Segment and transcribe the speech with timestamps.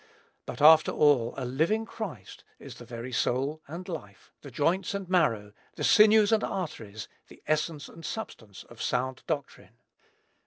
[0.47, 5.07] But, after all, a living Christ is the very soul and life, the joints and
[5.07, 9.77] marrow, the sinews and arteries, the essence and substance of sound doctrine.